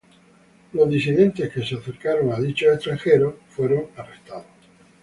Los 0.73 0.89
disidentes 0.89 1.53
que 1.53 1.63
se 1.63 1.75
acercaron 1.75 2.33
a 2.33 2.39
dichos 2.39 2.73
extranjeros 2.73 3.35
fueron 3.49 3.85
arrestados. 3.95 4.47